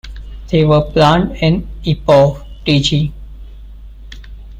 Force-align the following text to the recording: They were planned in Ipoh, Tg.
They 0.49 0.63
were 0.65 0.81
planned 0.81 1.35
in 1.43 1.61
Ipoh, 1.85 2.43
Tg. 2.65 3.11